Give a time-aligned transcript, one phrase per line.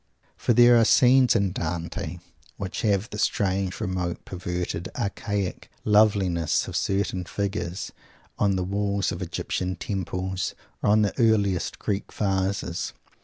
[0.35, 2.17] For there are scenes in Dante
[2.57, 7.91] which have the strange, remote, perverted, archaic loveliness of certain figures
[8.39, 12.93] on the walls of Egyptian temples or on the earliest Greek vases.